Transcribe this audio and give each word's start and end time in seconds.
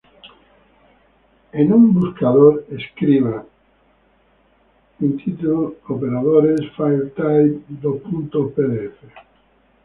En 1.53 1.71
el 1.71 1.77
buscador 1.89 2.65
de 2.65 2.65
Google 2.69 2.83
escriba 2.83 3.45
intitle:Google 4.99 5.77
Operadores 5.91 6.61
filetype:pdf. 6.75 8.99